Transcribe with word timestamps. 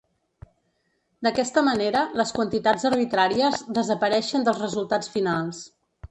D'aquesta 1.25 1.61
manera, 1.67 1.99
les 2.21 2.31
quantitats 2.37 2.85
arbitràries 2.89 3.59
desapareixen 3.79 4.47
dels 4.47 4.63
resultats 4.63 5.11
finals. 5.17 5.61